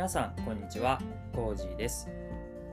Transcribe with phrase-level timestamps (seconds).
[0.00, 0.98] 皆さんこんにちは。
[1.34, 2.08] コージーです。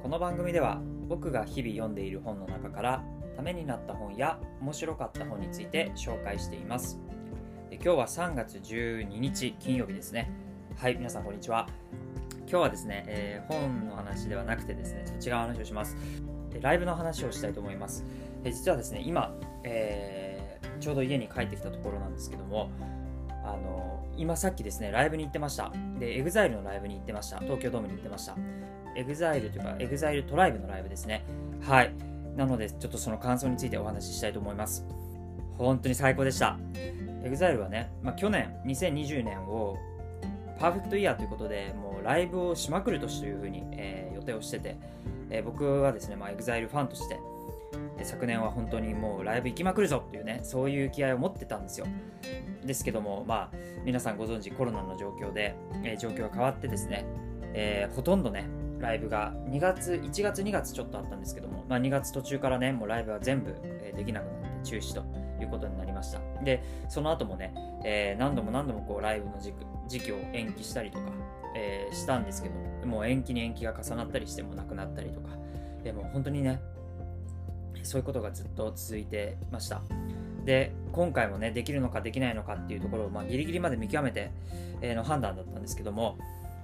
[0.01, 0.79] この番組では
[1.09, 3.03] 僕が日々読んでいる本の中から
[3.35, 6.97] ためになった本や面白かった本について紹介しています。
[7.69, 10.31] で今日は3月12日金曜日ですね。
[10.77, 11.67] はい皆さんこんにちは。
[12.43, 15.97] 今日はですね、えー、本の話ではなくてですね違う話をします。
[16.49, 18.05] でライブの話をしたいと思います。
[18.41, 22.71] で実はですね今、えー、ちょうど家に帰ってきたところなんですけども
[23.43, 23.86] あの
[24.17, 25.71] 今さっきですね、ライブに行ってました。
[25.99, 27.39] で、EXILE のライブに行ってました。
[27.39, 28.35] 東京ドームに行ってました。
[28.95, 31.23] EXILE というか、EXILE トライブのライブですね。
[31.61, 31.93] はい。
[32.35, 34.85] なので、ちょっとその感想についてお話ししたいと思います。
[35.57, 36.57] 本当に最高でした。
[37.23, 39.77] EXILE はね、まあ、去年、2020年を
[40.59, 44.77] パーフェクトイヤーということで、もうライブをしまくる年というふうに、えー、予定をしてて、
[45.29, 47.19] えー、僕はですね、まあ、EXILE ファンとして、
[48.05, 51.87] 昨年は本当にもうライブ行きまくるぞっていうねそういう気合を持ってたんですよ。
[52.65, 57.05] ですけどもまあ皆さんご存知コロナの状況で、えー、状況が変わってですね、
[57.53, 58.49] えー、ほとんどね
[58.79, 65.03] ライブが2月1月2月ちょっとあったんですけども、まあ、2月途中からねもうライブは全部、え、できなくなって中止と
[65.41, 66.19] いうことになりました。
[66.43, 69.39] でその後もね、えー、何度も何度もこうライブの
[69.87, 71.05] 時期を延期したりとか、
[71.55, 75.29] えー、したんですけどもう延期に延期が重なったりしてもなくなったりとか
[75.83, 76.59] でも本当にね
[77.83, 79.81] そういうことがずっと続いてました。
[80.45, 84.31] で、今回もね、できるのかできないのかっていうところを、まあ、ギリギリまで見極めて、
[84.81, 86.17] え、の判断だったんですけども、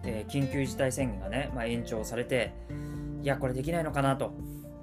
[0.06, 2.54] えー、緊急事態宣言がね、まあ、延長されて、
[3.22, 4.34] いや、これできないのかなと、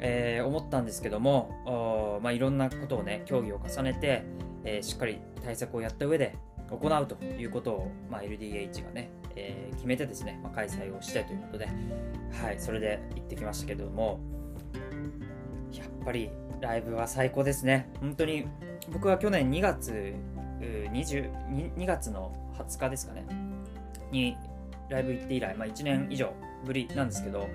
[0.00, 4.22] えー、思ったんですけども、まあ、いろんなことをね、協議を重ねて、
[4.64, 6.36] えしっかり対策をやった上で
[6.70, 11.68] 行うということを、まあ、LDH がね、え決めてですね、ま、開催をしてということで、
[12.42, 14.20] はい、それで行ってきましたけども、
[16.04, 17.88] ぱりライブは最高ですね。
[18.00, 18.46] 本当に
[18.92, 20.14] 僕は去年2月
[20.60, 23.24] 20, 2月の20日ですかね
[24.10, 24.36] に
[24.88, 26.32] ライブ行って以来、まあ、1年以上
[26.64, 27.48] ぶりなんですけど、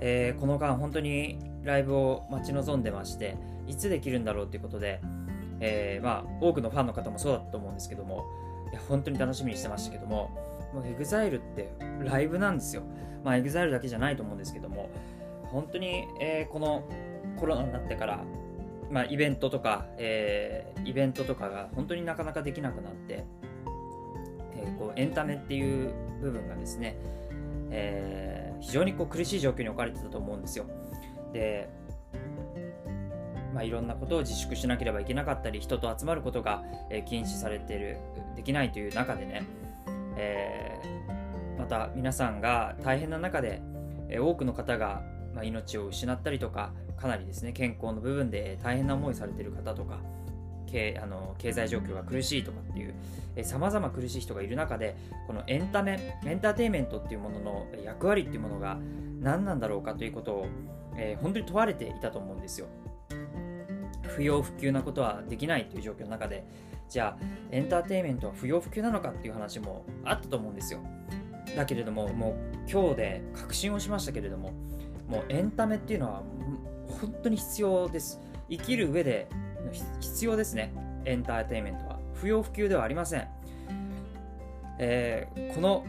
[0.00, 3.36] えー、この間本当にライブを待ち望んでまして
[3.66, 5.00] いつできるんだろうということで、
[5.60, 8.24] えー、まあ、多くのファンの方もそうだと思うんですけども
[8.70, 10.30] いや本当に楽しみにしてましたけども
[10.74, 11.72] もう EXILE って
[12.04, 12.82] ライブなんですよ。
[13.24, 14.90] まあ EXILE だけじゃないと思うんですけども
[15.44, 16.82] 本当に、えー、この
[17.36, 18.24] コロナになってから、
[18.90, 23.24] まあ、イベントとか、えー、イベントとかが本当になかなかできなくなって、
[24.54, 26.96] えー、こうエンタメっていう部分がですね、
[27.70, 30.66] えー、非常にこう苦しい状況に置かれてたと思うんですよ。
[31.32, 31.68] で、
[33.54, 37.98] まあ、いろんなことを自粛しなければいけなかったり人と集まることが、え禁止されている
[38.36, 39.42] できないという中でね、
[40.16, 40.78] え
[41.58, 43.60] また皆さんが大変な中で、
[44.08, 45.02] え多くの方が
[45.36, 49.98] ま、命を失ったりとかかなりですね健康の部分で大変な思いされてる方とか
[50.66, 54.96] 経あの経済状況が苦しいとかっていうさまざま苦しい人がいる中で
[55.26, 58.78] このエンタメエンターテインメントっていうものの役割っていうものが
[59.20, 60.46] 何なんだろうかということを、
[60.96, 62.66] えー、本当に問われていたと思うんですよ。
[64.02, 66.44] 不要不急なことはできないという状況の中で
[66.88, 70.80] じゃあエンターテインメントは不要不急なのかっていう話もあったと思うんですよ。
[71.54, 74.52] だけれどももう今日で確信をしましたけれども
[75.08, 76.22] もうエンタメっていうのは
[77.00, 78.20] 本当に必要です。
[78.48, 79.28] 生きる上で
[80.00, 80.72] 必要ですね。
[81.04, 81.98] エンターテインメントは。
[82.14, 83.28] 不要不急ではありません。
[84.78, 85.84] えー、この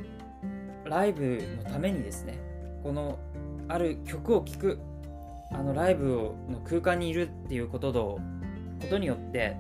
[0.85, 2.40] ライブのためにですね、
[2.84, 3.19] この
[3.68, 4.79] ある曲を聴く、
[5.51, 6.06] あのライブ
[6.50, 8.19] の空間にいるっていうことと
[8.81, 9.56] ことによって、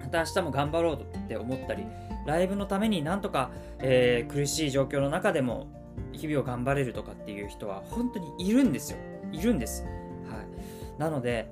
[0.00, 1.84] また明日も頑張ろうって思ったり、
[2.26, 5.66] ライブのためになんとか、えー、苦しい状況の中でも
[6.12, 8.98] 日々を頑張れるとかっていう人は本当にいるんですよ
[9.32, 11.50] いるんです、はい、なので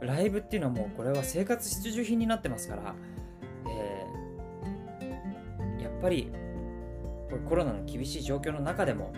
[0.00, 2.94] ライブっていうのはもうこれは生活必需品になってますから、
[3.68, 6.32] えー、やっぱり
[7.30, 9.12] これコロナの厳しい状況の中でも、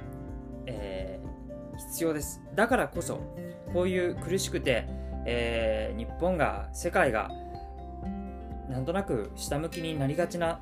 [0.67, 2.43] えー、必要です。
[2.55, 3.21] だからこそ
[3.73, 4.87] こういう苦しくて、
[5.27, 7.31] えー、日本が世界が
[8.69, 10.61] なんとなく下向きになりがちな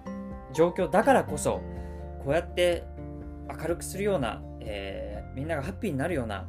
[0.52, 1.60] 状況だからこそ
[2.24, 2.84] こうやって
[3.60, 6.46] 明るくするような、えー、みんながハッピーになるような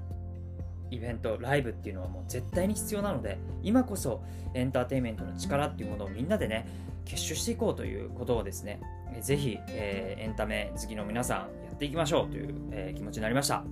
[0.94, 4.24] イベント、ライブっていうのはもう絶対に必要なので、今こそ
[4.54, 6.68] エンターテインメントの力っていうものをみんなでね、
[7.06, 8.80] 結集していこうということをですね、
[9.22, 13.64] ぜひ、えー、エンタメ好きの皆さんやっていきましょうという、えー、気持ちになりました。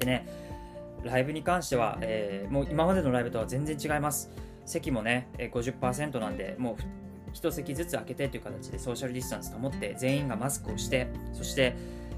[0.00, 0.26] でね、
[1.02, 4.30] ライブに関しては、えー、もう今までのライブとは全然違います。
[4.64, 6.76] 席もね、50%なんで、もう
[7.34, 11.76] 1席ずつ開けてという形でソーシャルディスタンス保って全員がマスクをしてそして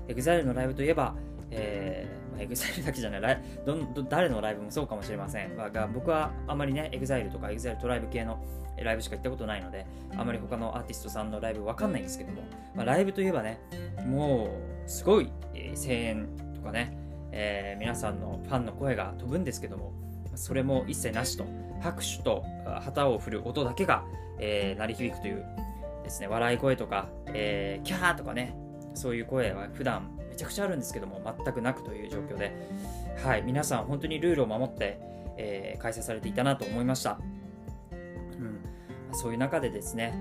[0.08, 1.16] EXILE のライブといえば、
[1.50, 5.56] えー、EXILE だけじゃないライど誰のライブもそうかもしれません。
[5.56, 8.44] が僕はあまりね EXILE とか EXILE トライブ系の
[8.82, 9.86] ライブしか行ったことないので、
[10.16, 12.42] あまり他のアーティストさんのライブわかんないんですけども、
[12.74, 13.58] まあ、ライブといえばね、
[14.06, 14.48] も
[14.86, 15.32] うすごい、
[15.74, 16.96] 声援とかね、
[17.32, 19.92] えー、皆さんのファンの声が飛ぶんですけども、
[20.34, 21.46] それも一切なしと、
[21.80, 22.44] 拍手と
[22.82, 24.04] 旗を振る音だけが、
[24.38, 25.44] えー、鳴り響くという
[26.04, 28.54] ですね、笑い声とか、えー、キャーとかね、
[28.94, 32.52] そういう声は普段めちゃくちゃあるんですけども、全くなくという状況で、
[33.24, 35.00] はい、皆さん本当にルールを守って、
[35.38, 37.18] えー、開催されていたなと思いました。
[37.90, 38.60] うん、
[39.14, 40.12] そういう中でですね、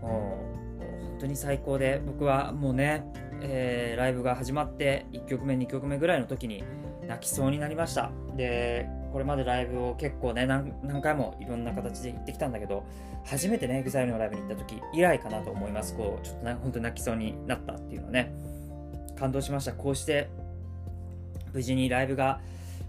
[0.00, 0.38] も
[0.80, 3.04] う本当に最高で、僕はもうね、
[3.42, 6.64] えー、ライブが始まって1曲目、2曲目ぐらいの時に
[7.06, 8.10] 泣きそうになりました。
[8.38, 10.72] で、これまでライブを結構ね何、
[11.02, 12.86] 回もいろんな形で行ってきたんだけど、
[13.26, 15.94] 初めてね、EXILE のライブに行った時以来かなと思います。
[15.94, 18.32] こう、ちょっとね、本当に泣きそうになったっていうのね、
[19.18, 19.72] 感動しました。
[19.72, 20.28] こうして、
[21.52, 22.40] 無事にライブが、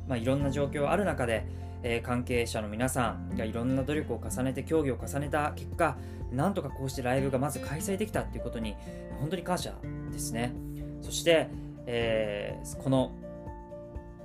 [0.08, 1.46] まあ、いろんな状況ある中で、
[1.84, 5.96] えー、関係者の皆さんがいろんな努力を重ねて競技を重ねた結果
[6.32, 8.76] なんとかこうしてライブがまず開催できたっていうことに
[9.20, 9.74] 本当に感謝
[10.12, 10.54] ですね
[11.02, 11.48] そして、
[11.86, 13.12] えー、この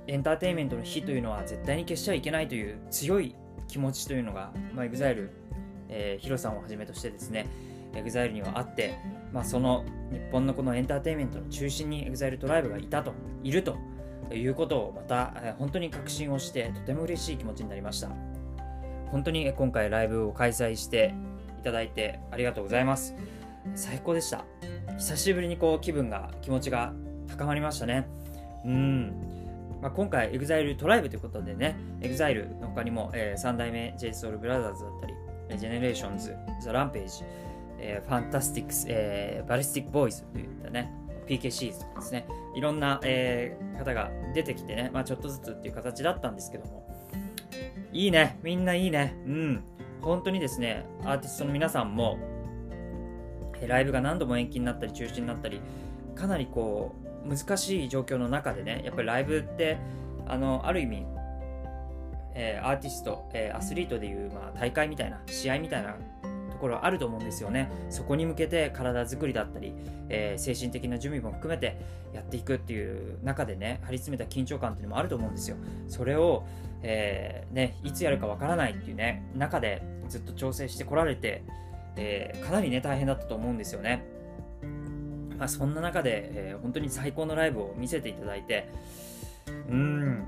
[0.07, 3.35] エンターテインメントの日というのは絶対に消しちゃいけないという強い
[3.67, 5.29] 気持ちというのが、ま、EXILE、
[5.87, 7.47] えー、ヒロさんをはじめとしてですね
[7.93, 8.97] EXILE にはあって、
[9.33, 13.13] まあ、その日本のこのエンターテインメントの中心に EXILE トライブがいたと
[13.43, 13.77] いると
[14.31, 18.09] いうことをまた、本当に確信をしてとても嬉しい気持ちになりました。
[19.11, 21.13] 本当に今回ライブを開催して
[21.59, 23.15] いただいてありがとうございます。
[23.75, 24.45] 最高でした。
[24.97, 26.93] 久しぶりにこう気分が気持ちが
[27.27, 28.07] 高まりましたね。
[28.65, 29.33] うん。
[29.81, 35.13] まあ、今回 EXILE トライブということでね EXILE の他にも、えー、3代目 JSOULBROTHERS だったり
[35.49, 37.23] GENERATIONS The Rampage、
[37.79, 40.91] えー、FANTASTICS、えー、BALLISTIC BOYS といったね
[41.27, 42.27] PKCs とかですね。
[42.55, 46.85] いろんな、えー、方が出てきてね、まあ、ちょっとずつっていう形だったんですけども。
[47.91, 48.39] いいね。
[48.43, 49.15] みんないいね。
[49.25, 49.63] うん。
[50.03, 52.19] 本当にですねアーティストの皆さんも
[53.65, 55.61] ライブが何度も延期になったり中止になったり
[56.15, 56.93] かなりこ
[57.25, 59.77] う難しい状況の中でねやっぱりライブって
[60.27, 61.05] あのある意味、
[62.35, 65.95] えー、アーティスト、えー、アスリートでいう、まあ、大会みたいな試合みたいな
[66.53, 67.69] ところあると思うんですよね。
[67.89, 69.73] そこに向けて体作りだったり、
[70.09, 71.77] えー、精神的な準備も含めて
[72.13, 75.57] やっていくっていう中でね張り詰めた緊張感っていうのもあると思うんですよ。
[75.87, 76.45] それを、
[76.81, 81.43] えー、ね、いつやるかわからないっていうね中でずっと調整してこられて、
[81.95, 84.05] えかなりね大変だったと思うんですよね。
[85.43, 88.69] まあ、そんな中で、えー、本当に最高のライブを見せていただいて、
[89.69, 90.25] うん、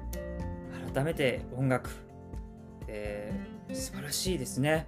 [0.93, 1.89] 改めて音楽、
[2.87, 4.87] えー、素晴らしいですね。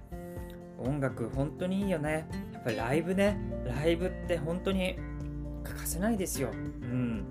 [0.78, 2.26] 音楽、本当にいいよね。
[2.52, 4.96] やっぱりライブね、ライブって本当に
[5.64, 6.50] 欠かせないですよ。
[6.52, 7.24] うん。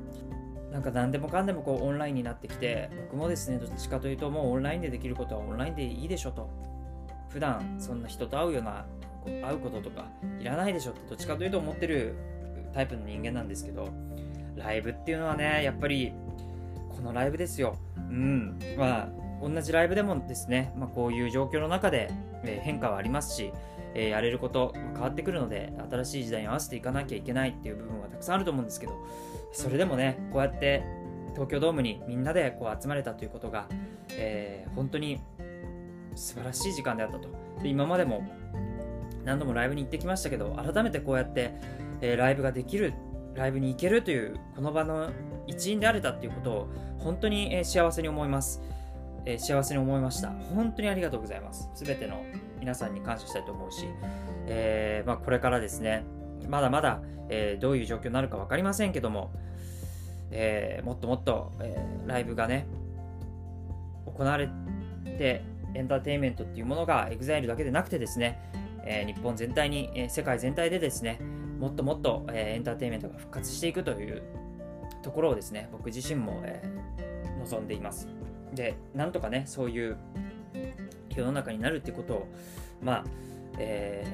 [0.72, 6.50] なんか何でもかんでもこうオンラインになってきて、僕もですね、どっちかというともうオンラインでできることはオンラインでいいでしょと。
[7.30, 8.86] 普段そんな人と会うような、
[9.26, 10.08] 会うこととか
[10.40, 12.16] いらないでしょってどっちかというと思ってる
[12.74, 13.90] タイプの人間なんですけど、
[14.56, 16.14] ライブっていうのはね、やっぱり、
[16.90, 17.78] このライブですよ。
[17.98, 18.60] うん。
[18.78, 19.10] まあ、
[19.42, 22.12] 同じライブでもですね、まあ、こういう状況の中で、
[22.52, 23.52] え、変化はありますし、
[23.94, 28.94] え、やれること変わってくるので、新しい時代に合わせていかなきゃいけないっていう部分はたくさんあると思うんですけど、
[29.52, 30.84] それでもね、こうやって
[31.34, 33.68] 東京ドームにみんなでこう集まれたということが、
[34.12, 35.20] えー、本当に
[36.16, 37.30] 素晴らしい時間であったと。
[37.62, 38.24] で今までも
[39.24, 41.54] 何度もライブに行ってきましたけど、改めてこうやって、
[42.02, 42.94] えー、ライブができる
[43.36, 45.12] ライブに行けるというこの場の
[45.46, 46.68] 一員であれたっていうことを
[47.00, 48.62] 本当に、えー、幸せに思います、
[49.28, 52.24] えー、幸せに思いました本当にありがとうございますすべての
[52.62, 53.86] 皆さんに感謝したいと思うし、
[54.48, 56.06] えまあ、これからですね
[56.48, 59.32] まだまだ、えどういう状況になるか分かりませんけども、
[60.32, 62.68] えもっともっと、えライブがね
[64.06, 64.50] 行われ
[65.18, 65.44] て
[65.74, 68.40] エンターテインメントっていうものが EXILE だけでなくてですね、
[68.86, 71.20] え日本全体に、え世界全体でですね
[71.60, 74.24] もっともっと、えエンターテインメントが復活していくという
[75.04, 78.08] ところをですね、僕自身も、えー、望んでいます。
[78.54, 79.98] で、なんとかね、そういう
[81.16, 82.28] 世の中になるってことを、
[82.82, 83.04] まあ、
[83.60, 84.06] え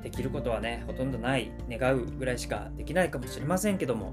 [0.00, 4.12] ー、できることはね、ほとんどない、願うぐらいしかできないかもしれませんけども、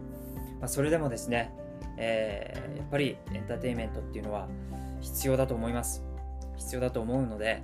[0.59, 1.53] まあ、それでもですね、
[1.97, 4.47] えー、やっぱりエンターテインメントっていうのは
[5.01, 6.03] 必要だと思います。
[6.57, 7.61] 必要だと思うので、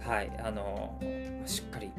[0.00, 1.00] はい、あの、
[1.46, 1.90] しっかり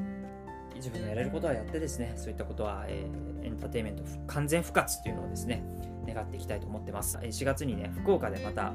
[0.76, 5.64] 自分のやれることはやってですね、そういったことは、えー、エンターテインメント完全復活っていうのをですね、
[6.08, 7.18] 願っていきたいと思ってます。
[7.18, 8.74] 4月にね、福岡でまた、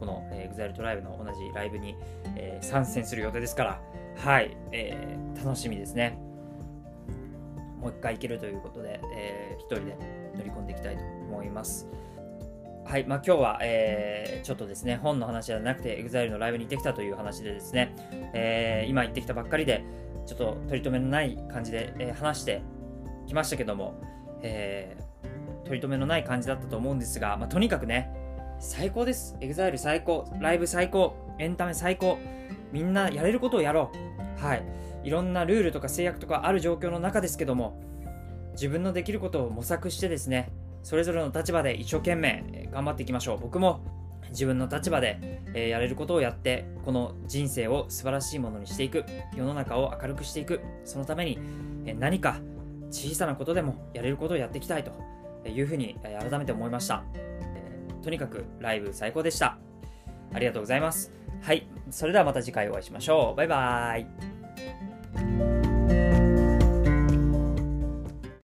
[0.00, 1.94] この、EXILE トライブの同じライブに、
[2.34, 3.80] えー、参戦する予定ですから、
[4.16, 6.18] はい、えー、楽しみですね。
[7.78, 9.96] もう一回行けるということで、えー、一人で
[10.36, 11.86] 乗り込んでいきたいと思います。
[12.84, 17.94] はい、まあ、今日は、えー、ちょっとですね、本の話じゃなくて、EXILE のライブに行ってきたという話でですね、
[18.34, 19.84] えー、今行ってきたばっかりで、
[20.26, 22.62] ちょっと取り留めのない感じで、えー、話して
[23.26, 23.94] きましたけども、
[24.42, 28.10] えー、取り留めのない感じだったと思うんですが、まあ、とにかくね、
[28.60, 29.36] 最高です。
[29.40, 32.18] EXILE 最高、ライブ最高、エンタメ最高、
[32.72, 33.90] みんなやれることをやろ
[34.38, 34.44] う。
[34.44, 34.62] はい。
[35.02, 37.80] いろんなルールとか制約とかある状況の中ですけども、
[38.52, 40.52] 自分のできることを模索してですね、
[40.82, 43.38] それぞれの立場で一生懸命頑張っていきましょう。
[43.40, 43.80] 僕も
[44.28, 49.06] 自分の立場で、えやれることをやって、この人生を素晴らしいものにしていく。
[49.34, 50.60] 世の中を明るくしていく。
[50.84, 51.38] そのために、
[51.86, 52.36] え何か
[52.90, 54.92] 小さなことでもやれることをやっていきたいと
[55.48, 57.02] いうふうに、改めて思いました、
[58.02, 59.58] とにかくライブ最高でした。
[60.32, 61.12] ありがとうございます。
[61.42, 61.68] はい。
[61.90, 63.36] それではまた次回お会いしましょう。
[63.36, 64.39] バイバーイ。